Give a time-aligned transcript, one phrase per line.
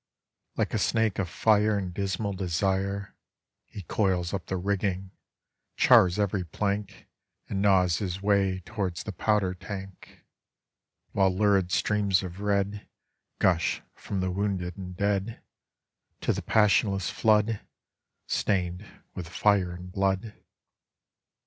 [0.57, 3.15] Like a snake of fire in dismal desire
[3.67, 5.11] He coils up the rigging,
[5.77, 7.07] c liars every plank
[7.47, 10.25] And gnaws his ray towards the powder tank,
[11.13, 12.89] T7hile lurid streams of red
[13.37, 15.43] Gush from the wounded and dead
[16.21, 17.61] To the passionless flood,
[18.25, 18.83] Stained
[19.13, 20.33] with fire and blood.